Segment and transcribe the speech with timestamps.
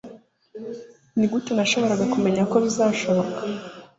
[1.17, 3.39] Nigute nashoboraga kumenya ko bizashoboka